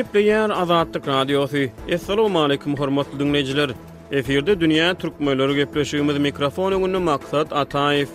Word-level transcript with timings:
Gip 0.00 0.14
de 0.14 0.20
yer 0.20 0.50
azadlık 0.50 1.08
radyosu. 1.08 1.56
Esselamu 1.88 2.42
aleyküm 2.42 2.76
hormatlı 2.76 3.18
dünneciler. 3.18 3.70
Efirde 4.12 4.60
dünya 4.60 4.94
türkmenleri 4.94 5.66
möylörü 5.74 6.18
mikrofonuny 6.18 6.96
maksat 6.98 7.52
atayif. 7.52 8.08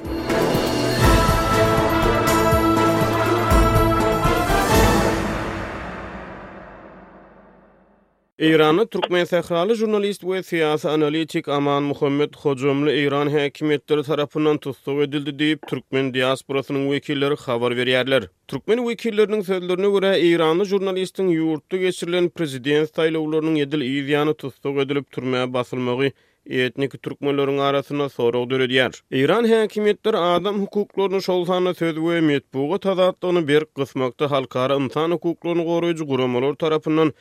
Eýranly 8.38 8.84
türkmen 8.88 9.24
sahralı 9.26 9.76
jurnalist 9.80 10.22
we 10.22 10.44
siyasi 10.44 10.90
analitik 10.90 11.48
Aman 11.48 11.84
Muhammed 11.88 12.36
Hojumly 12.44 12.90
Eýran 12.94 13.30
häkimetleri 13.32 14.04
tarapyndan 14.04 14.58
tutsuk 14.66 14.98
edildi 15.06 15.34
diýip 15.44 15.62
türkmen 15.72 16.10
diasporasynyň 16.18 16.90
wekilleri 16.92 17.38
habar 17.46 17.76
berýärler. 17.78 18.26
Türkmen 18.54 18.82
wekilleriniň 18.90 19.42
söhbetlerine 19.52 19.90
görä 19.94 20.12
Eýranly 20.32 20.66
jurnalistin 20.74 21.30
ýurtda 21.36 21.78
geçirilen 21.86 22.28
prezident 22.42 22.92
saýlawlarynyň 23.00 23.62
edil 23.68 23.86
ýygyny 23.88 24.34
tutsuk 24.44 24.80
edilip 24.86 25.08
türmä 25.18 25.44
basylmagy 25.54 26.12
etnik 26.66 26.98
türkmenleriň 27.08 27.62
arasynda 27.70 28.10
sorag 28.18 28.50
döredýär. 28.56 28.92
Eýran 29.22 29.48
häkimetleri 29.54 30.18
adam 30.26 30.60
hukuklaryny 30.66 31.22
şolsany 31.30 31.74
söz 31.84 31.96
we 32.10 32.20
medpuga 32.32 32.78
tazatdygyny 32.90 33.48
bir 33.54 33.66
gysmakda 33.82 34.32
halkara 34.36 34.76
insan 34.84 35.12
hukuklaryny 35.18 35.66
goraýan 35.72 36.08
guramalar 36.16 36.54
tarapyndan 36.66 37.14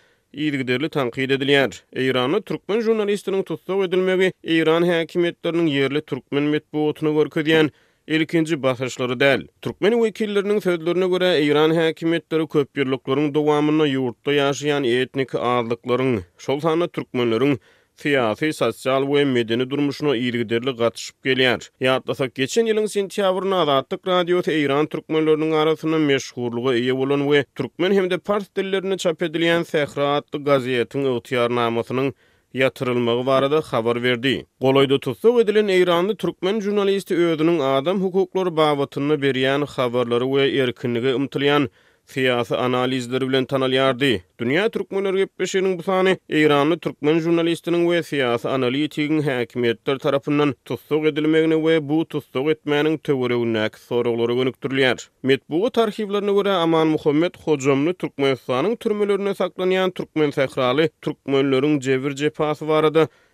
ýygdyrly 0.43 0.88
tanqid 0.95 1.33
edilýär. 1.37 1.73
Eýranyň 2.05 2.42
türkmen 2.48 2.80
jurnalistiniň 2.83 3.45
tutsak 3.47 3.83
edilmegi 3.88 4.30
Eýran 4.55 4.87
häkimetleriniň 4.88 5.69
yerli 5.70 6.02
türkmen 6.11 6.48
medeniýetini 6.55 7.12
görkezýän 7.19 7.70
ilkinji 8.16 8.59
bahaşlary 8.65 9.16
däl. 9.20 9.47
Türkmen 9.67 9.97
wekilleriniň 10.03 10.58
söýdlerine 10.67 11.08
görä 11.14 11.31
Eýran 11.42 11.77
häkimetleri 11.78 12.48
köp 12.56 12.83
ýyllyklaryň 12.83 13.31
dowamyna 13.36 13.89
ýurtda 13.95 14.34
ýaşaýan 14.41 14.89
etnik 14.95 15.36
azlyklaryň, 15.39 16.20
şol 16.47 16.61
sanly 16.67 16.91
türkmenleriň 16.98 17.58
siyasi, 17.97 18.53
sosial 18.56 19.06
we 19.09 19.23
medeni 19.28 19.67
durmuşuna 19.70 20.14
ýerlerli 20.19 20.73
gatyşyp 20.81 21.17
gelýär. 21.27 21.61
Yatlasak, 21.87 22.34
geçen 22.34 22.67
ýylyň 22.70 22.89
sentýabrynda 22.95 23.61
Azatlyk 23.64 24.06
radiosu 24.09 24.51
İran 24.51 24.86
türkmenleriniň 24.86 25.55
arasyna 25.62 25.98
meşhurlygy 25.98 26.75
ýa 26.89 26.97
bolan 26.98 27.23
we 27.31 27.45
türkmen 27.55 27.92
hemde 27.92 28.19
fars 28.19 28.47
dillerini 28.56 28.98
çap 28.98 29.23
edilýän 29.23 29.64
Sehra 29.64 30.09
atly 30.17 30.42
gazetiň 30.51 31.06
ygtyýar 31.12 31.55
namasynyň 31.61 32.12
yatırılmağı 32.55 33.27
varada 33.27 33.59
xabar 33.69 34.03
verdi. 34.03 34.47
Qoloyda 34.61 34.98
tutsa 35.01 35.41
edilen 35.41 35.69
Eyranlı 35.69 36.17
Türkmen 36.17 36.61
jurnalisti 36.61 37.14
özünün 37.17 37.58
adam 37.58 38.03
hukukları 38.03 38.56
bavatını 38.56 39.23
beriyan 39.23 39.62
xabarları 39.62 40.29
ve 40.34 40.48
erkinliğe 40.56 41.14
ımtılayan 41.14 41.69
siyasi 42.06 42.56
analizleri 42.56 43.28
bilen 43.28 43.44
tanalyardy. 43.44 44.20
Dünya 44.41 44.69
türkmenler 44.69 45.14
gepleşeniň 45.14 45.78
bu 45.78 45.83
sany 45.83 46.14
Eýranly 46.30 46.78
türkmen 46.80 47.19
jurnalistiniň 47.24 47.84
we 47.88 48.02
siyasi 48.02 48.48
analitigiň 48.48 49.22
häkimetler 49.22 49.98
tarapyndan 49.98 50.55
tutsuk 50.64 51.06
edilmegini 51.06 51.55
we 51.66 51.78
bu 51.88 52.00
tutsuk 52.05 52.50
etmäniň 52.55 52.98
töweregindäki 53.08 53.80
soraglary 53.88 54.34
gönükdirilýär. 54.41 55.06
Metbuat 55.22 55.78
arhivlerine 55.78 56.33
görä 56.33 56.55
Aman 56.56 56.86
Muhammed 56.96 57.34
Hojamly 57.44 57.94
türkmen 57.94 58.34
sanyň 58.46 58.77
türmelerine 58.77 59.30
saklanýan 59.34 59.91
türkmen 59.94 60.30
sahraly 60.30 60.89
türkmenleriň 61.02 61.80
jebir 61.80 62.16
jepasy 62.24 62.64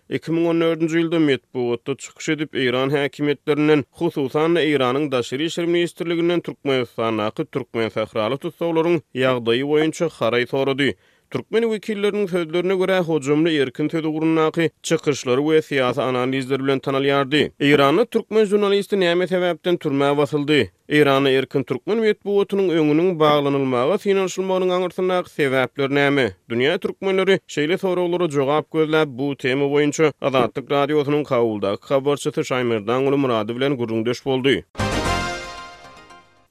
2014-nji 0.09 0.97
ýylda 1.01 1.19
Medbuwatda 1.25 1.93
çykyş 1.97 2.29
edip 2.33 2.55
Iran 2.57 2.89
häkimetlerinden, 2.93 3.83
hususan 3.91 4.55
Iranyň 4.55 5.11
daşary 5.11 5.45
işler 5.51 5.65
ministrliginden 5.65 6.41
Türkmenistan 6.47 7.23
haqqy 7.25 7.45
Türkmen 7.53 7.93
sahralary 7.99 8.41
tutsawlaryň 8.47 8.99
ýagdaýy 9.23 9.65
boýunça 9.73 10.11
haraý 10.19 10.49
sorady. 10.55 10.91
Türkmen 11.31 11.61
wekillerinin 11.61 12.25
sözlerine 12.27 12.75
göre 12.75 12.99
hojumly 12.99 13.57
erkin 13.61 13.89
söz 13.89 14.05
ugrunnaqy 14.05 14.67
çykyşlary 14.83 15.41
we 15.43 15.61
siyasi 15.61 16.01
analizler 16.01 16.63
bilen 16.63 16.79
tanalýardy. 16.79 17.41
Iranny 17.59 18.05
türkmen 18.05 18.45
jurnalisti 18.45 18.99
näme 18.99 19.25
sebäpden 19.33 19.77
turma 19.77 20.17
basyldy? 20.17 20.67
Iranny 20.99 21.29
erkin 21.37 21.63
türkmen 21.69 21.95
wetbuwatynyň 22.03 22.69
öňüniň 22.81 23.09
baglanylmagy 23.21 23.95
finansialmagyň 24.03 24.69
aňyrtynak 24.77 25.29
sebäpleri 25.37 25.95
näme? 26.01 26.27
Dünya 26.49 26.77
türkmenleri 26.77 27.39
şeýle 27.47 27.77
soraglara 27.77 28.29
jogap 28.29 28.67
gözläp 28.71 29.07
bu 29.21 29.31
tema 29.37 29.65
boýunça 29.71 30.11
Adatlyk 30.21 30.71
radiosynyň 30.71 31.23
kawulda 31.31 31.77
habarçysy 31.91 32.41
Şaýmerdan 32.51 33.07
Ulu 33.07 33.17
Muradow 33.17 33.55
bilen 33.55 33.77
gurrundeş 33.77 34.25
boldy. 34.25 34.63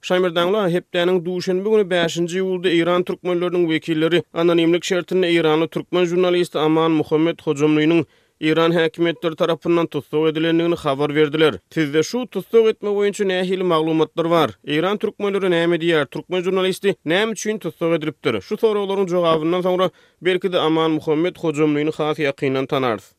Şaýmerdanlar 0.08 0.70
hepdeniň 0.74 1.16
duşanby 1.24 1.68
günü 1.72 1.84
5-nji 1.88 2.38
ýulda 2.42 2.70
Iran 2.76 3.02
türkmenläriniň 3.08 3.64
wekilleri 3.72 4.20
anonimlik 4.42 4.84
şertinde 4.90 5.28
Iranly 5.30 5.68
türkmen 5.74 6.04
jurnalist 6.12 6.56
Aman 6.56 6.90
Muhammed 7.00 7.38
Hojumlynyň 7.44 8.00
Iran 8.50 8.72
häkimetleri 8.72 9.36
tarapyndan 9.42 9.86
tutsuk 9.86 10.28
edilendigini 10.30 10.74
habar 10.84 11.14
berdiler. 11.16 11.58
Tizde 11.70 12.02
şu 12.10 12.22
tutsuk 12.26 12.66
etme 12.68 12.88
boýunça 12.88 13.24
nähili 13.32 13.62
maglumatlar 13.74 14.30
bar. 14.30 14.50
Iran 14.64 14.96
türkmenleri 14.98 15.50
näme 15.56 15.76
diýer? 15.84 16.06
Türkmen 16.16 16.42
jurnalisti 16.48 16.94
näme 17.14 17.32
üçin 17.36 17.58
tutsuk 17.58 17.92
edilipdir? 17.98 18.40
Şu 18.40 18.54
soraglaryň 18.54 19.08
jogabyndan 19.14 19.60
soňra 19.68 19.90
belki 20.22 20.52
de 20.52 20.58
Aman 20.58 20.90
Muhammed 20.96 21.36
Hojumlynyň 21.36 21.92
has 22.00 22.18
ýakynyny 22.24 22.66
tanarsyz. 22.66 23.14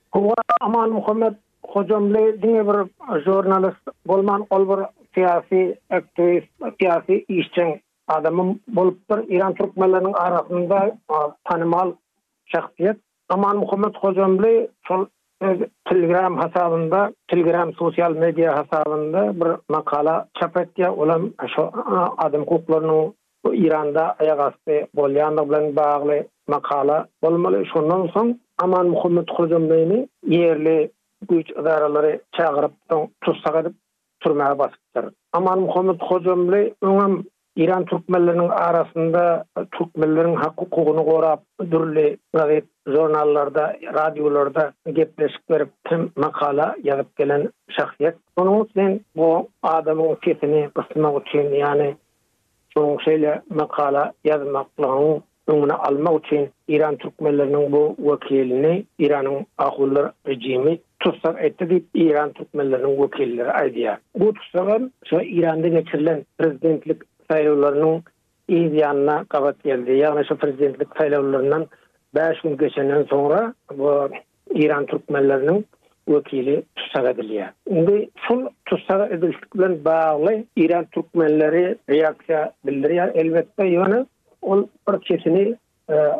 Aman 0.61 0.89
Muhammed 0.89 1.33
Hocam 1.69 2.05
le 2.11 2.21
bir 2.43 2.63
jurnalist 3.25 3.83
bolman 4.11 4.45
ol 4.57 4.65
bir 4.71 4.79
siyasi 5.17 5.61
aktivist 5.97 6.51
siyasi 6.79 7.17
işçi 7.39 7.81
adamım 8.07 8.59
bolup 8.67 8.97
bir 9.09 9.35
İran 9.35 9.53
Türkmenlerinin 9.53 10.13
arasında 10.13 10.97
tanımal 11.45 11.91
şahsiyet 12.45 12.97
Aman 13.29 13.57
Muhammed 13.57 13.95
Hocam 13.95 14.43
le 14.43 14.69
e, 15.41 15.69
Telegram 15.89 16.37
hesabında 16.37 17.13
Telegram 17.27 17.73
sosyal 17.73 18.11
medya 18.11 18.57
hesabında 18.63 19.35
bir 19.45 19.73
makala 19.75 20.27
çap 20.39 20.57
etti 20.57 20.89
olan 20.89 21.31
şu 21.55 21.69
adam 22.17 22.41
hukuklarının 22.41 23.13
İran'da 23.53 24.15
ayak 24.19 24.39
astı 24.39 24.87
bolyanla 24.95 25.49
bilen 25.49 25.75
bağlı 25.75 26.23
makala 26.47 27.07
bolmalı 27.23 27.65
şundan 27.73 28.03
soň 28.07 28.35
Aman 28.57 28.85
Muhammed 28.87 29.27
Hocam 29.37 29.63
yerli 30.27 30.91
güýç 31.29 31.51
adaralary 31.57 32.17
çağıryp 32.37 32.71
tutsak 33.21 33.55
edip 33.55 33.73
turmaga 34.19 34.59
basypdyr. 34.59 35.05
Aman 35.33 35.59
Muhammed 35.59 35.99
Hojamly 36.01 36.73
öňem 36.81 37.23
İran 37.55 37.85
türkmenleriniň 37.85 38.49
arasynda 38.51 39.45
türkmenleriniň 39.77 40.35
hakukugyny 40.35 41.03
gorap 41.05 41.41
dürli 41.71 42.17
gazet 42.33 42.65
jurnallarda, 42.87 43.75
radiolarda 43.93 44.73
gepleşip 44.93 45.49
berip 45.49 45.69
tüm 45.83 46.11
makala 46.15 46.75
ýazyp 46.83 47.11
gelen 47.15 47.49
şahsyet. 47.69 48.15
Onuň 48.37 48.63
üçin 48.65 49.05
bu 49.15 49.47
adamyň 49.63 50.19
ketini 50.21 50.69
bysmak 50.77 51.21
üçin, 51.27 51.51
ýani 51.51 51.95
şoň 52.75 52.97
şeýle 53.05 53.41
makala 53.49 54.13
ýazmaklygyny 54.25 55.19
öňüne 55.47 55.73
almak 55.73 56.25
üçin 56.25 56.49
İran 56.67 56.95
türkmenleriniň 56.95 57.71
bu 57.71 57.95
wekilini 57.97 58.85
Iranyň 58.99 59.45
ahullar 59.57 60.11
rejimi 60.27 60.79
tutsak 61.01 61.43
etdi 61.45 61.65
iran 61.93 62.09
İran 62.09 62.31
türkmenlerinin 62.33 63.01
vekilleri 63.03 63.51
aydiya. 63.51 63.97
Bu 64.19 64.33
tutsak 64.33 64.69
hem 64.69 64.91
sonra 65.03 65.23
İran'da 65.23 65.67
geçirilen 65.67 66.25
prezidentlik 66.37 66.97
sayılarının 67.31 68.03
İzyanına 68.47 69.25
kabat 69.29 69.63
geldi. 69.63 69.91
Yani 69.91 70.25
şu 70.27 70.35
prezidentlik 70.37 70.87
sayılarından 70.97 71.67
5 72.15 72.41
gün 72.41 72.57
geçenden 72.57 73.03
sonra 73.03 73.53
bu 73.77 74.09
İran 74.55 74.85
türkmenlerinin 74.85 75.65
vekili 76.09 76.63
tutsak 76.75 77.15
ediliya. 77.19 77.53
Şimdi 77.67 78.09
full 78.27 78.47
tutsak 78.65 79.11
edildikten 79.11 79.85
bağlı 79.85 80.43
İran 80.55 80.85
türkmenleri 80.85 81.75
reaksiya 81.89 82.51
bildiriyor. 82.65 83.11
Elbette 83.15 83.67
yani 83.67 84.05
ol 84.41 84.65
bir 85.09 85.55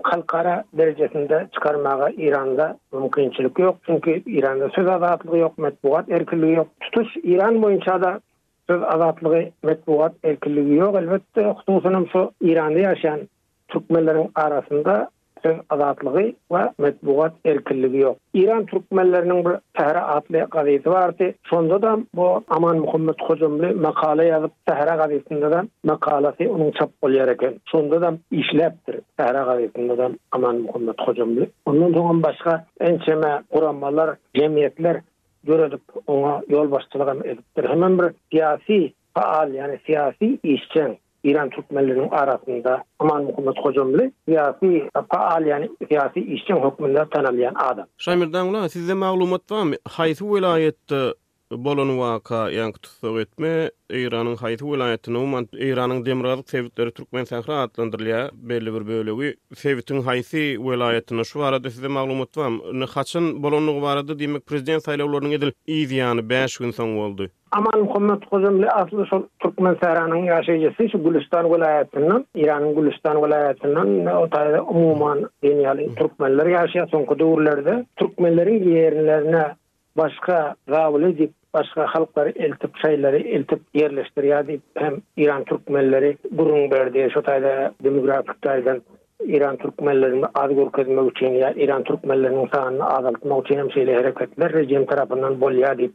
halkara 0.04 0.63
e, 0.75 0.78
derecesinde 0.78 1.48
çıkarmağa 1.54 2.10
İran'da 2.10 2.78
mümkünçülük 2.92 3.60
yok. 3.60 3.75
Çünkü 3.86 4.12
İran'da 4.25 4.69
söz 4.69 4.88
azaltlığı 4.88 5.38
yok, 5.38 5.58
metbuat 5.58 6.10
erkirliği 6.12 6.56
yok. 6.56 6.68
Tutuş 6.80 7.08
İran 7.24 7.62
boyunca 7.63 8.02
da 8.02 8.19
söz 8.68 8.84
azaltlığı, 8.84 9.46
metbuat 9.63 10.13
erkirliği 10.24 10.75
yok. 10.75 10.96
Elbette, 10.96 11.42
hususunum 11.46 12.08
şu 12.12 12.31
İran'da 12.42 12.80
yaşayan 12.80 13.19
Türkmenlerin 13.68 14.31
arasında 14.36 15.10
söz 15.43 15.57
azatlygy 15.73 16.27
we 16.55 16.61
medbuat 16.81 17.33
erkinligi 17.51 18.01
ýok. 18.03 18.17
Iran 18.41 18.65
türkmenleriniň 18.71 19.39
bir 19.47 19.57
Tahra 19.79 20.01
atly 20.15 20.39
gazeti 20.55 20.85
bardy. 20.93 21.27
Şonda 21.49 21.81
da 21.85 21.93
bu 22.15 22.27
Aman 22.57 22.77
Muhammed 22.83 23.19
Hojumly 23.27 23.71
makala 23.85 24.23
ýazyp 24.27 24.51
Tahra 24.71 24.95
gazetinde 25.03 25.51
de 25.55 25.61
makalasy 25.91 26.47
onuň 26.55 26.71
çap 26.79 26.89
bolýar 27.05 27.31
eken. 27.35 27.53
Şonda 27.71 28.01
da 28.01 28.13
işläpdir 28.31 28.95
Tahra 29.17 29.41
gazetinde 29.53 29.97
de 30.03 30.09
Aman 30.31 30.55
Muhammed 30.67 30.99
Hojumly. 31.07 31.49
Ondan 31.65 31.91
soňra 31.97 32.23
başga 32.23 32.55
ençeme 32.79 33.33
guramalar, 33.53 34.09
jemiyetler 34.35 35.01
görüp 35.43 35.81
ona 36.07 36.41
yol 36.49 36.71
başçılığını 36.71 37.27
edipdir. 37.27 37.69
Hemen 37.69 37.99
bir 37.99 38.09
siyasi 38.31 38.93
faal 39.13 39.53
yani 39.53 39.79
siyasi 39.85 40.39
işçen 40.43 40.97
İran 41.23 41.50
Türkmenlerinin 41.50 42.09
arasında 42.09 42.83
Aman 43.00 43.23
Muhammed 43.23 43.57
Hocam 43.57 43.94
bile 43.94 44.12
siyasi 44.25 44.89
faal 45.12 45.45
yani 45.45 45.69
siyasi 45.88 46.19
işçin 46.19 46.56
hükmünde 46.56 47.06
tanımlayan 47.12 47.56
adam. 47.56 47.85
Şamir 47.97 48.33
Dağla 48.33 48.69
sizde 48.69 48.94
maglumat 48.94 49.51
var 49.51 49.63
mı? 49.63 49.75
Haysi 49.89 50.33
velayette 50.33 51.09
Bolon 51.57 51.98
waka 52.00 52.48
yank 52.51 52.77
tutsog 52.80 53.18
etme 53.19 53.69
Iranyň 53.92 54.38
haýyty 54.39 54.63
welaýatyny 54.63 55.18
umman 55.19 55.48
Iranyň 55.51 55.98
demiralyk 56.06 56.48
sewitleri 56.48 56.92
türkmen 56.95 57.25
sahra 57.27 57.65
atlandyrylýa 57.68 58.21
belli 58.31 58.71
bir 58.75 58.86
bölegi 58.92 59.31
sewitiň 59.63 60.00
haýsy 60.07 60.44
welaýatyny 60.68 61.25
şu 61.27 61.44
arada 61.44 61.69
size 61.69 61.88
maglumat 61.88 62.30
berim. 62.38 62.62
Ne 62.80 62.86
haçan 62.86 63.44
bolonlyg 63.44 64.19
demek 64.19 64.45
prezident 64.48 64.83
saýlawlarynyň 64.86 65.33
edil 65.33 65.51
ýa-ni 65.68 66.24
5 66.30 66.57
gün 66.57 66.71
soň 66.71 66.95
boldy. 66.95 67.27
Aman 67.51 67.80
Muhammed 67.83 68.24
Gözümli 68.31 68.69
aslı 68.69 69.06
şu 69.09 69.27
Türkmen 69.44 69.75
Sahra'nın 69.83 70.24
yaşayıcısı 70.24 70.89
şu 70.89 71.03
Gülistan 71.03 71.51
velayetinden, 71.51 72.25
İran'ın 72.36 72.75
Gülistan 72.75 73.21
velayetinden 73.24 74.06
o 74.06 74.30
tarihde 74.30 74.62
umuman 74.62 75.30
deniyali 75.44 75.95
Türkmenler 75.95 76.45
yaşayan 76.45 76.86
son 76.86 77.06
kudurlarda 77.06 77.86
Türkmenlerin 77.95 78.71
yerlerine 78.75 79.56
başka 79.98 80.56
gavuli 80.68 81.18
dip 81.18 81.31
başka 81.53 81.86
halklar 81.88 82.27
eltip 82.36 82.75
çayları 82.83 83.18
eltip 83.18 83.59
yerleştir 83.74 84.24
ya 84.24 84.44
hem 84.77 84.98
İran 85.18 85.44
Türkmenleri 85.44 86.18
burun 86.31 86.71
verdi 86.71 87.09
şu 87.13 87.21
tayda 87.21 87.74
demografik 87.83 88.42
tayda 88.42 88.77
İran 89.24 89.57
Türkmenlerini 89.57 90.25
az 90.36 90.56
görkezmek 90.56 91.18
için 91.18 91.30
ya 91.33 91.51
İran 91.56 91.83
Türkmenlerinin 91.83 92.50
sağını 92.53 92.86
azaltmak 92.89 93.45
için 93.45 93.59
hemşeyle 93.59 93.95
hareketler 93.95 94.53
rejim 94.53 94.86
tarafından 94.86 95.42
bol 95.42 95.51
ya 95.51 95.77
deyip 95.77 95.94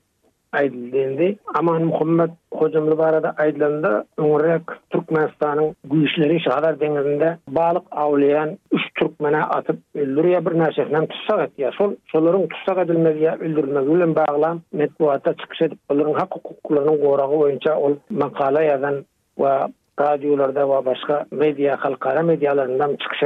aydilendi. 0.53 1.37
Ama 1.55 1.79
Muhammed 1.79 2.29
hocamlı 2.55 2.99
barada 2.99 3.35
aydilendi. 3.39 3.87
Öngörek 4.17 4.63
Türkmenistan'ın 4.91 5.77
güyüşleri 5.91 6.41
Şahadar 6.41 6.81
Denizinde 6.81 7.39
balık 7.51 7.83
avlayan 7.91 8.59
turkmene 8.97 9.37
mene 9.39 9.45
atıp 9.45 9.77
öldürüye 9.95 10.47
bir 10.47 10.51
näşehnen 10.59 11.07
tutsak 11.07 11.51
ya 11.59 11.71
sol 11.79 11.93
solaryň 12.13 12.49
tutsak 12.53 12.79
edilmegi 12.85 13.25
ya 13.25 13.37
öldürmegi 13.41 13.89
bilen 13.95 14.15
baglan 14.17 14.61
metbuatda 14.73 15.35
çykyş 15.41 15.63
edip 15.63 15.79
bolaryň 15.91 16.15
hak 16.21 16.31
hukuklarynyň 16.37 16.97
goragy 17.07 17.35
boýunça 17.41 17.75
ol 17.87 17.95
makala 18.23 18.63
yazan 18.63 18.99
we 19.39 19.53
radiolarda 20.01 20.63
we 20.73 20.79
başga 20.91 21.25
media 21.31 21.77
halkara 21.85 22.23
medyalarından 22.23 22.97
çykyş 23.03 23.25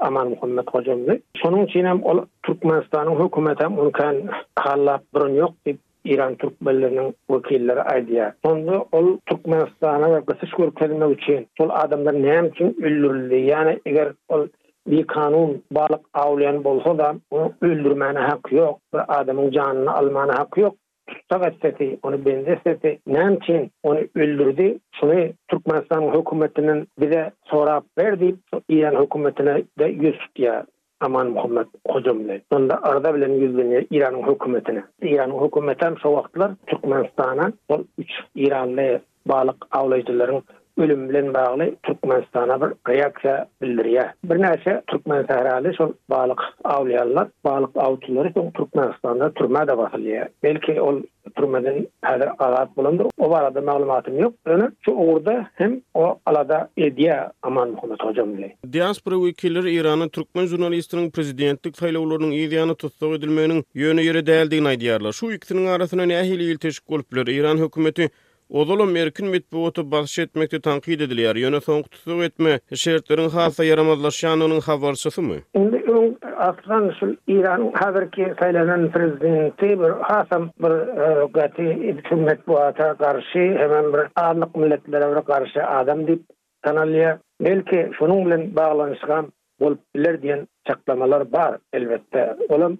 Aman 0.00 0.28
Muhammed 0.28 0.64
Hocamdi. 0.72 1.22
Sonun 1.36 1.66
için 1.66 1.84
ol, 1.84 2.24
Türkmenistan'ın 2.42 3.24
hükümeti 3.24 3.64
hem 3.64 3.78
onkan 3.78 4.16
kalla 4.54 5.00
yok 5.34 5.52
deyip 5.66 5.78
İran 6.04 6.34
Türkmenlerinin 6.34 7.14
vekilleri 7.30 7.82
aydıya. 7.82 8.34
Sonunda 8.44 8.84
ol 8.92 9.16
Türkmenistan'a 9.26 10.16
ve 10.16 10.24
kısış 10.24 10.50
görüklerine 10.50 11.12
için 11.12 11.46
sol 11.58 11.70
adamlar 11.72 12.14
neyem 12.22 12.46
için 12.46 12.76
üllürlü. 12.80 13.36
Yani 13.36 13.80
eğer 13.86 14.12
ol 14.28 14.46
bir 14.86 15.02
kanun 15.06 15.62
balık 15.72 16.06
avlayan 16.14 16.64
bolsa 16.64 16.98
da 16.98 17.14
onu 17.30 17.52
öldürmene 17.62 18.18
hak 18.18 18.52
yok 18.52 18.78
ve 18.94 19.02
adamın 19.02 19.50
canını 19.50 19.92
almana 19.94 20.38
hakkı 20.38 20.60
yok. 20.60 20.74
Tutsak 21.08 21.46
etseti, 21.52 21.98
onu 22.02 22.24
benze 22.24 22.50
etseti, 22.52 22.98
nemçin 23.06 23.70
onu 23.82 23.98
öldürdü. 24.14 24.78
Şunu 25.00 25.24
Türkmenistan 25.48 26.02
hükümetinin 26.20 26.88
bize 27.00 27.30
sonra 27.44 27.82
verdi. 27.98 28.34
İran 28.68 29.02
hükümetine 29.02 29.62
de 29.78 29.84
yüz 29.84 30.16
ya 30.38 30.66
Aman 31.00 31.30
Muhammed 31.30 31.66
hocam 31.88 32.26
ne? 32.28 32.40
Onda 32.52 32.82
arada 32.82 33.14
bilen 33.14 33.32
yüzleniyor 33.32 33.82
İran'ın 33.90 34.22
hükümetine. 34.34 34.84
İran'ın 35.02 35.46
hükümeten 35.46 35.94
şu 36.02 36.12
vaktiler 36.12 36.50
Türkmenistan'a 36.66 37.52
o 37.68 37.78
üç 37.98 38.10
İranlı 38.36 39.00
balık 39.28 39.56
avlayıcıların 39.70 40.42
ölüm 40.78 41.08
bilen 41.08 41.34
bağlı 41.34 41.74
Türkmenistan'a 41.82 42.60
bir 42.60 42.74
reaksiya 42.94 43.46
bildirýä. 43.62 44.10
Bir 44.24 44.34
näçe 44.34 44.82
Türkmen 44.86 45.24
sahralary 45.26 45.76
şol 45.76 45.92
balyk 46.10 46.40
awlyanlar, 46.64 47.28
balyk 47.44 47.70
awtulary 47.76 48.32
şol 48.34 48.50
Türkmenistan'da 48.50 49.32
turma 49.34 49.66
da 49.68 49.72
wagtlyýa. 49.72 50.28
Belki 50.42 50.80
ol 50.80 51.02
turmadan 51.36 51.86
häzir 52.02 52.28
agat 52.38 52.76
bolandy. 52.76 53.02
o 53.18 53.30
barada 53.30 53.60
maglumatym 53.60 54.14
ýok. 54.18 54.32
Öňe 54.44 54.70
şu 54.84 54.90
ugurda 54.92 55.46
hem 55.54 55.80
o 55.94 56.18
alada 56.26 56.68
edia 56.76 57.32
aman 57.42 57.68
muhammed 57.70 58.00
hojam 58.02 58.36
bilen. 58.36 58.52
Diaspora 58.72 59.14
wekilleri 59.16 59.70
Iranyň 59.76 60.08
türkmen 60.10 60.46
jurnalistiniň 60.46 61.10
prezidentlik 61.10 61.74
saýlawlarynyň 61.76 62.32
ýeňi 62.44 62.76
tutsak 62.76 63.08
edilmeginiň 63.18 63.62
ýöne 63.74 64.00
ýere 64.08 64.22
däldigini 64.26 64.68
aýdýarlar. 64.74 65.12
Şu 65.12 65.26
ýetiniň 65.32 65.68
arasyna 65.76 66.02
nähili 66.06 66.42
ýyl 66.50 66.58
teşkil 66.58 66.86
bolup, 66.94 67.28
Iran 67.28 67.58
hökümeti 67.58 68.10
Ozolum 68.50 68.96
erkin 68.96 69.26
mitbuotu 69.28 69.90
basış 69.90 70.18
etmekte 70.18 70.60
tanqid 70.60 71.00
ediliyar. 71.00 71.36
Yöne 71.36 71.60
son 71.60 71.82
kutusuk 71.82 72.22
etme, 72.24 72.60
şehirtlerin 72.74 73.28
hasa 73.28 73.64
yaramazlaşyanının 73.64 74.60
havarçısı 74.60 75.22
mı? 75.22 75.34
Indi 75.54 75.76
ön 75.88 76.16
aslan 76.36 76.92
şu 77.00 77.16
İran 77.26 77.72
haberki 77.74 78.26
saylanan 78.42 78.90
prezidenti 78.90 79.80
bir 79.80 79.90
hasa 80.00 80.40
bir 80.60 80.72
e, 80.88 81.26
gati 81.34 81.94
bütün 81.98 82.18
mitbuata 82.18 82.94
karşı 82.94 83.38
hemen 83.38 83.92
bir 83.92 84.00
ağırlık 84.16 84.56
milletlere 84.56 85.16
bir 85.16 85.22
karşı 85.22 85.66
adam 85.66 86.06
dip 86.06 86.22
tanalya. 86.62 87.18
Belki 87.40 87.90
şunun 87.98 88.26
bilen 88.26 88.56
bağlanışkan 88.56 89.32
bol 89.60 89.74
bilir 89.96 90.22
diyen 90.22 90.48
çaklamalar 90.68 91.32
bar 91.32 91.58
elbette. 91.72 92.36
Olum 92.48 92.78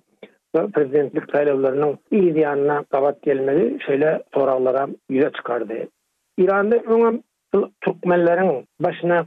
prezidentlik 0.73 1.25
saylovlarının 1.33 1.99
iyi 2.11 2.47
kabat 2.91 3.23
gelmedi. 3.23 3.77
Şöyle 3.87 4.23
soralara 4.35 4.87
yüze 5.09 5.31
çıkardı. 5.33 5.75
İran'da 6.39 6.77
ona 6.91 7.13
Türkmenlerin 7.81 8.65
başına 8.81 9.27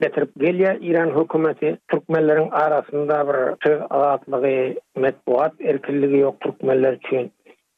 getirip 0.00 0.40
geliyor. 0.40 0.74
İran 0.80 1.20
hükümeti 1.22 1.78
Türkmenlerin 1.88 2.50
arasında 2.50 3.28
bir 3.28 3.68
söz 3.70 3.80
ağaçlığı, 3.90 4.74
metbuat 4.96 5.60
erkilliği 5.60 6.18
yok 6.18 6.40
Türkmenler 6.40 6.92
için. 6.92 7.32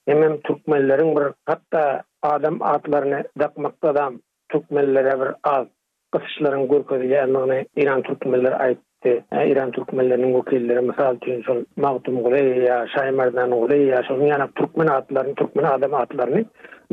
Hemen 0.07 0.41
Türkmenlerin 0.41 1.17
bir 1.17 1.23
hatta 1.47 2.03
adam 2.23 2.63
atlarını 2.63 3.23
dakmakta 3.39 3.89
adam 3.91 4.15
Türkmenlere 4.49 5.21
bir 5.21 5.29
az 5.45 5.67
kısışların 6.13 6.69
gürküzü 6.69 7.07
yanlığını 7.07 7.65
İran 7.77 8.03
Türkmenleri 8.03 8.55
ait 8.55 8.79
ýetdi. 9.07 9.53
Iran 9.53 9.71
türkmenläriniň 9.73 10.33
wekilleri, 10.35 10.81
misal 10.83 11.17
üçin, 11.27 11.65
Magtum 11.77 12.23
Gulay 12.23 12.59
ýa 12.63 12.85
ya 12.85 13.45
Gulay 13.49 13.89
ýa 13.89 14.03
şol 14.05 14.21
ýana 14.23 14.49
türkmen 14.57 14.89
adlaryny, 14.89 15.35
türkmen 15.37 15.65
adam 15.65 15.95
adlaryny 15.95 16.45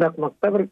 dakmakda 0.01 0.53
bir 0.59 0.67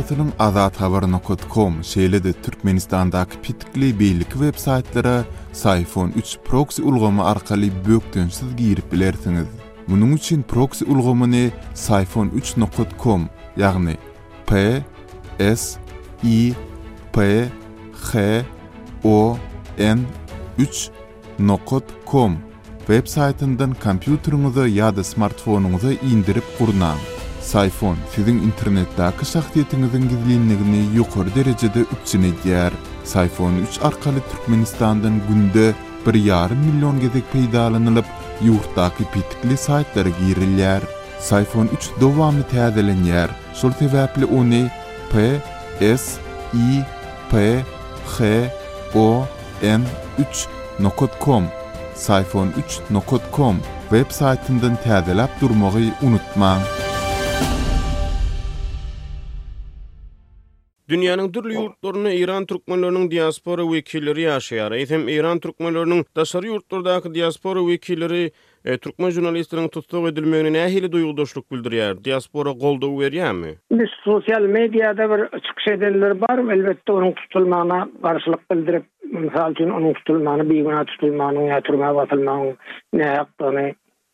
azat 0.48 0.76
habar 0.84 1.04
nokad.com 1.12 1.74
şeýle 1.84 2.24
de 2.24 2.34
Türkmenistandaky 2.34 3.36
pitikli 3.44 3.90
beýlik 4.00 4.32
web 4.44 4.56
saytlara 4.56 5.18
sayfon 5.64 6.10
sayfon3proxy 6.12 6.82
ulgamy 6.84 7.22
arkaly 7.22 7.70
böökden 7.88 8.28
siz 8.38 8.56
girip 8.56 8.92
bilersiniz. 8.92 9.48
Muny 9.88 10.14
üçin 10.14 10.42
proxy 10.44 10.86
ulgamyny 10.94 11.50
sayfon3.com, 11.88 13.22
ýagny 13.58 13.96
p 14.48 14.82
s 15.40 15.80
i 16.24 16.54
p 17.14 17.18
H 18.12 18.44
o 19.04 19.38
n 19.78 20.00
3 20.58 20.90
nokot.com 21.50 22.36
web 22.94 23.06
saytından 23.16 23.74
kompýuteriňizi 23.84 24.64
ýa-da 24.78 25.04
smartfonuňyzy 25.12 25.94
indirip 26.14 26.44
gurnaň. 26.60 26.98
Sayfon 27.52 27.98
siziň 28.16 28.38
internetdäki 28.48 29.26
şahsiýetiňiziň 29.34 30.04
gizliligini 30.12 30.82
ýokary 30.98 31.32
derejede 31.38 31.84
üpçüne 31.96 32.32
diýer. 32.44 32.74
Sayfon 33.14 33.54
3 33.68 33.80
arkaly 33.90 34.22
Türkmenistandan 34.32 35.16
günde 35.30 35.68
1,5 36.06 36.56
million 36.66 37.00
gezek 37.04 37.26
peýdalanylyp, 37.34 38.06
ýurtdaky 38.48 39.06
pitikli 39.14 39.58
saýtlara 39.68 40.12
girilýär. 40.22 40.82
Sayfon 41.30 41.68
3 41.78 41.90
dowamly 42.02 42.46
täzelenýär. 42.54 43.30
Şol 43.60 43.72
sebäpli 43.80 44.26
ony 44.40 44.62
P 45.12 45.42
S 45.82 46.18
I 46.54 46.82
P 47.32 47.62
H 48.18 48.18
O 48.96 49.08
N 49.62 49.82
3 50.32 50.61
nokot.com, 50.82 51.46
sayfon 51.96 52.52
3 52.66 52.80
nokot.com 52.94 53.60
web 53.94 54.10
saytından 54.12 54.78
tədələb 54.86 55.30
durmağı 55.42 55.88
unutma. 56.02 56.58
Dünyanın 60.90 61.34
dürlü 61.34 61.54
yurtlarını 61.54 62.12
İran 62.14 62.46
Türkmenlörünün 62.46 63.12
diaspora 63.12 63.72
vekilleri 63.72 64.22
yaşayar. 64.22 64.72
Eytem 64.72 65.08
İran 65.08 65.40
Türkmenlörünün 65.40 66.06
dasarı 66.16 66.48
yurtlardaki 66.48 67.14
diaspora 67.14 67.68
vekilleri 67.68 68.32
E, 68.66 68.74
Türkmen 68.78 69.10
jurnalistlarning 69.14 69.72
tutuq 69.74 70.04
edilmegini 70.10 70.50
nähili 70.54 70.90
duýgudoşluk 70.94 71.46
bildirýär? 71.54 71.96
Diaspora 72.08 72.52
goldaw 72.64 72.92
berýärmi? 73.04 73.54
Biz 73.80 73.92
sosial 74.04 74.42
mediada 74.58 75.08
bir 75.14 75.22
çykyş 75.48 75.68
edenler 75.74 76.14
bar, 76.22 76.38
elbetde 76.56 76.92
onuň 76.96 77.14
tutulmagyna 77.22 77.80
garşylyk 78.04 78.44
bildirip, 78.52 78.86
mysal 79.24 79.52
üçin 79.56 79.70
onuň 79.78 79.94
tutulmagyny 80.02 80.50
bigün 80.52 80.78
açyk 80.82 81.00
tutulmagyny 81.00 81.48
ýatyrma 81.56 81.90
wasylmagyny 81.98 82.54
nähaýetde 83.02 83.66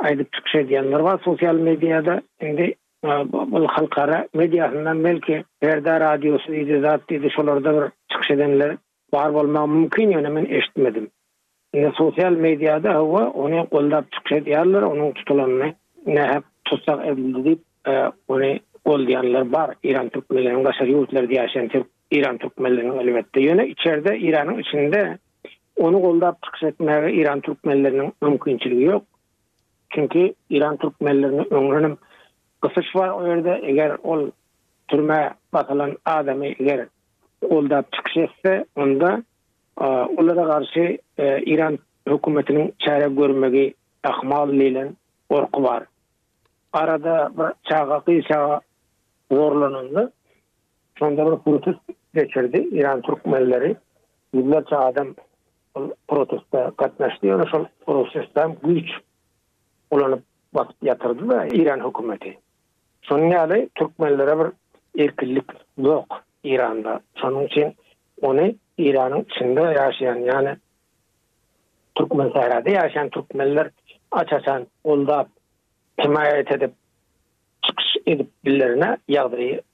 aýdyp 0.07 0.29
çykyş 0.39 0.55
edenler 0.63 0.99
var. 1.09 1.19
sosial 1.25 1.55
mediada. 1.67 2.17
Indi 2.41 2.73
e, 3.05 3.07
bu 3.33 3.67
halkara 3.67 4.27
media 4.33 4.71
hemme 4.71 4.93
melki 4.93 5.43
herde 5.61 5.99
radiosu 6.07 6.53
ýa-da 6.55 6.81
zat 6.89 7.01
diýilýär, 7.11 7.91
çykyş 8.15 8.31
edenler 8.37 8.77
bar 9.13 9.33
bolmagy 9.33 9.71
mümkin 9.75 10.11
ýa 10.17 10.31
men 10.39 10.45
eşitmedim. 10.61 11.11
E, 11.77 11.79
sosyal 11.98 12.31
medyada 12.48 12.93
hava 12.93 13.27
onu 13.29 13.55
yolda 13.72 14.05
çı 14.29 14.46
diyarlar 14.46 14.81
onun 14.81 15.12
tutulan 15.12 15.74
ne 16.05 16.24
hep 16.34 16.43
tutsak 16.65 17.05
edildi 17.07 17.55
on 18.27 18.41
ol 18.86 19.07
diyanlar 19.07 19.75
iran 19.84 20.10
Türk 20.10 20.29
melerin 20.29 20.65
başar 20.65 20.86
yğurtler 20.86 21.24
iran 22.12 22.38
Türk 22.38 22.57
melllerini 22.57 22.93
ýöne 22.93 23.39
yöne 23.41 23.67
içeride 23.67 24.17
İran'ın 24.17 24.60
içinde 24.60 25.17
onu 25.77 26.00
goldap 26.01 26.41
tıks 26.41 26.62
iran 26.81 27.41
Türk 27.41 27.63
mümkinçiligi 28.22 28.81
ýok. 28.86 28.91
yok 28.91 29.03
çünkü 29.89 30.34
iran 30.50 30.77
Türk 30.77 31.01
melllerini 31.01 31.41
ömrünüm 31.51 31.98
var 32.96 33.10
o 33.10 33.67
eger 33.67 33.98
ol 34.03 34.31
türme 34.88 35.34
batalan 35.53 35.98
adamy 36.05 36.53
yer 36.60 36.88
goldap 37.50 37.86
etse, 38.17 38.65
onda, 38.75 39.24
Olara 40.17 40.46
qarşı 40.51 40.86
e, 41.17 41.25
İran 41.53 41.77
hökumətinin 42.10 42.69
çərə 42.81 43.10
görməgi 43.17 43.63
əxmal 44.12 44.50
nilən 44.62 44.88
orqu 45.38 45.62
var. 45.65 45.86
Arada 46.79 47.17
bir 47.38 47.53
çağaqı 47.69 48.15
isə 48.24 48.39
Sonda 50.98 51.25
bir 51.27 51.38
protest 51.46 51.79
geçirdi 52.17 52.60
İran 52.79 53.01
Türk 53.05 53.25
məlləri. 53.29 53.75
Yıllarca 54.34 54.77
adam 54.86 55.12
protestda 56.10 56.63
qatnaşdı. 56.81 57.27
Yəni, 57.29 57.46
şol 57.51 57.65
protestdən 57.88 58.55
güç 58.63 58.89
olanı 59.91 60.17
batıp 60.57 60.75
yatırdı 60.88 61.29
da 61.29 61.43
İran 61.51 61.79
hökuməti. 61.86 62.31
Sonra 63.05 63.29
yəni, 63.36 63.67
Türk 63.75 64.00
bir 64.00 65.03
erkillik 65.05 65.46
yok 65.77 66.17
İranda. 66.43 67.00
Sonun 67.15 67.46
için 67.48 67.75
onu 68.21 68.55
İran'ın 68.77 69.24
içinde 69.36 69.62
yaşayan 69.62 70.15
yani 70.15 70.55
Türkmen 71.95 72.29
sahrada 72.29 72.69
yaşayan 72.69 73.09
Türkmenler 73.09 73.71
aç 74.12 74.33
açan 74.33 74.67
onda 74.83 75.27
himayet 76.03 76.51
edip 76.51 76.71
çıkış 77.62 77.86
edip 78.07 78.27
birilerine 78.45 78.97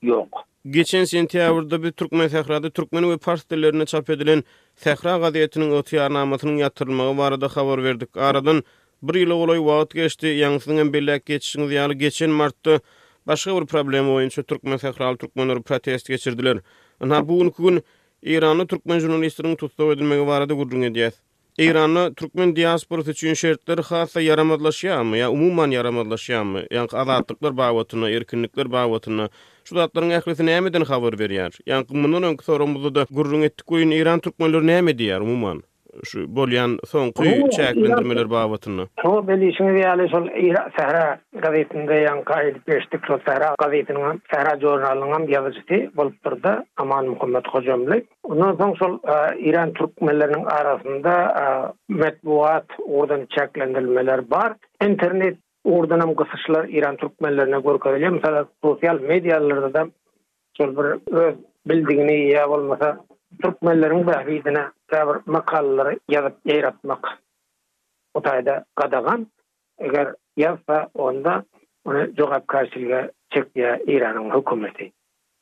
yok. 0.02 0.44
Geçen 0.70 1.04
sentyavrda 1.04 1.84
bir 1.84 1.92
Türkmen 1.92 2.28
sahrada 2.28 2.70
Türkmen 2.70 3.10
ve 3.12 3.18
Pars 3.18 3.50
dillerine 3.50 3.86
çap 3.86 4.10
edilen 4.10 4.44
Sahra 4.76 5.18
gazetinin 5.18 5.72
otiyar 5.72 6.14
namatının 6.14 6.58
yatırılmağı 6.58 7.18
varada 7.18 7.46
xabar 7.46 7.84
verdik. 7.84 8.18
Aradan 8.18 8.64
bir 9.02 9.14
yıl 9.20 9.32
olay 9.32 9.66
vaat 9.66 9.92
geçti. 9.92 10.28
Yansıdan 10.28 10.94
bellek 10.94 11.26
geçişin 11.26 11.68
ziyalı 11.68 11.94
geçen 11.94 12.30
martta 12.30 12.80
başka 13.28 13.62
bir 13.62 13.66
problem 13.66 14.14
oyuncu 14.14 14.44
Türkmen 14.44 14.78
sahralı 14.78 15.18
Türkmenleri 15.18 15.62
protest 15.62 16.08
geçirdiler. 16.08 16.58
Ana 17.00 17.28
bugün 17.28 17.50
kugun 17.50 17.82
İranlı 18.24 18.68
Türkmen 18.68 19.00
jurnalistlerini 19.00 19.56
tutsak 19.60 19.88
edilmegi 19.92 20.26
barada 20.28 20.54
gurjun 20.54 20.82
edýär. 20.82 21.12
Iranlı 21.60 22.14
Türkmen 22.16 22.56
diasporasy 22.56 23.10
üçin 23.12 23.34
şertler 23.40 23.78
hassa 23.90 24.22
yaramadlaşýarmy, 24.24 25.18
ýa-ni 25.22 25.34
umumy 25.34 25.76
yaramadlaşýarmy? 25.76 26.62
Ýa-ni 26.78 26.98
azatlyklar 27.02 27.58
bagatyna, 27.58 28.10
erkinlikler 28.10 28.72
bagatyna 28.78 29.28
şu 29.68 29.76
zatlaryň 29.76 30.14
ählisi 30.22 30.46
näme 30.52 30.72
diýen 30.72 30.86
habar 30.94 31.20
berýär? 31.24 31.52
Ýa-ni 31.68 32.04
bundan 32.04 32.30
öňki 32.30 32.44
soramyzda 32.48 33.06
gurjun 33.12 33.42
etdik, 33.50 33.76
İran 34.00 34.20
türkmenleri 34.20 34.66
näme 34.74 34.92
diýär 35.04 35.20
umumy?" 35.22 35.62
şu 36.06 36.20
bolýan 36.38 36.72
soňky 36.90 37.34
çäklendirmeler 37.56 38.30
babatyny. 38.30 38.86
Şo 39.02 39.12
beli 39.28 39.50
şuny 39.58 39.74
diýäle 39.80 40.08
şol 40.12 40.28
Irak 40.50 40.72
Sahra 40.78 41.20
gazetinde 41.46 41.98
ýan 42.06 42.24
kaýdy 42.30 42.62
peşdik 42.70 43.06
sehra 43.08 43.20
Sahra 43.28 43.50
gazetiniň 43.64 44.22
Sahra 44.34 44.56
jurnalynyň 44.64 45.14
hem 45.16 45.28
ýazgysy 45.36 45.80
bolup 45.96 46.18
durdy 46.26 46.52
Aman 46.78 47.08
Muhammed 47.14 47.48
Hojamly. 47.54 48.00
Ondan 48.24 48.56
soň 48.62 48.76
şol 48.82 48.98
e, 49.16 49.18
Iran 49.50 49.74
türkmenleriniň 49.80 50.46
arasynda 50.58 51.16
e, 51.44 51.46
medbuat 52.04 52.66
ordan 52.88 53.28
çäklendirmeler 53.38 54.30
bar. 54.32 54.54
Internet 54.88 55.38
ordan 55.64 56.00
hem 56.00 56.14
Iran 56.70 56.96
türkmenlerine 56.98 57.56
görkezilýär. 57.56 58.10
Mesela 58.12 58.46
sosial 58.64 59.00
medialarda 59.02 59.74
da 59.74 59.88
şol 60.58 60.78
bir 60.78 60.86
öz 61.14 61.36
bildigini 61.70 62.16
ýa 62.34 62.50
bolmasa 62.50 62.98
Türkmenlerin 63.42 64.08
bahizine 64.08 64.68
tabir 64.88 65.18
makalları 65.26 66.00
yazıp 66.10 66.38
yayratmak 66.46 67.20
O 68.14 68.22
tayda 68.22 68.66
qadagan 68.76 69.28
eger 69.78 70.16
yazsa 70.38 70.88
onda 70.94 71.44
onu 71.86 72.14
jogap 72.18 72.48
karşılığa 72.48 73.10
çekdiya 73.30 73.80
İranın 73.88 74.40
hükümeti. 74.40 74.92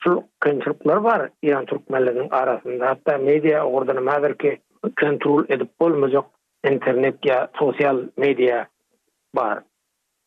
Şu 0.04 0.24
kentruklar 0.44 0.98
var 0.98 1.30
İran 1.42 1.66
Türkmenlerinin 1.66 2.30
arasında 2.30 2.88
hatta 2.90 3.18
media 3.18 3.66
ordan 3.66 4.04
mader 4.04 4.38
ki 4.38 4.60
kontrol 5.02 5.46
edip 5.50 5.80
bolmazoq 5.80 6.26
internet 6.70 7.26
ya 7.26 7.48
sosyal 7.60 8.02
media 8.18 8.66
bar. 9.36 9.64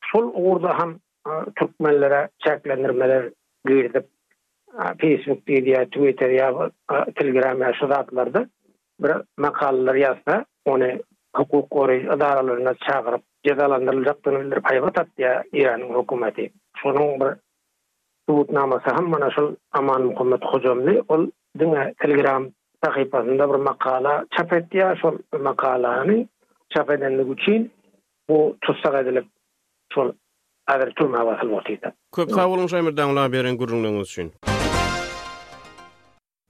Şu 0.01 0.19
orda 0.19 0.79
ham 0.79 0.95
e, 1.27 1.31
Türkmenlere 1.57 2.29
çaklandırmalar 2.39 3.27
gürdip 3.65 4.07
Facebook 4.75 5.45
diýdi, 5.47 5.75
Twitter 5.95 6.29
ýa 6.35 6.49
Telegram 7.15 7.55
ýa-da 7.59 7.75
şuratlarda 7.79 8.43
bir 9.03 9.23
makallar 9.39 9.95
ýazsa, 9.99 10.41
ony 10.67 10.99
hukuk 11.37 11.71
gory 11.71 12.07
adalarlaryna 12.11 12.75
çağıryp, 12.87 13.23
jazalandyrylacaklaryny 13.49 14.43
bildirip 14.45 14.67
aýdyp 14.71 15.01
atdy 15.03 15.23
ýa 15.27 15.35
Iran 15.53 15.83
hökümeti. 15.97 16.51
Şonuň 16.83 17.15
bir 17.21 17.33
tutnamasy 18.29 18.91
hem 18.97 19.09
mana 19.11 19.31
şol 19.31 19.55
Aman 19.73 20.03
Muhammed 20.03 20.43
Hojamly 20.43 21.03
ol 21.09 21.27
diňe 21.59 21.95
Telegram 22.03 22.49
sahypasynda 22.85 23.51
bir 23.51 23.61
makala 23.71 24.25
çap 24.39 24.53
etdi 24.53 24.79
ýa, 24.79 24.97
şol 24.99 25.19
makalany 25.39 26.27
çap 26.77 26.91
edenligi 26.91 27.31
üçin 27.31 27.71
bu 28.29 28.57
tutsak 28.61 28.95
edilip 28.95 29.25
şol 29.95 30.13
Adertum 30.67 31.15
awa 31.15 31.37
halwatida. 31.43 31.93
Köp 32.17 32.31
sawulun 32.33 32.73
şeýmerden 32.73 33.13
ulanyp 33.13 33.33
beren 33.33 33.57
gurulmagyň 33.59 34.01
üçin. 34.01 34.33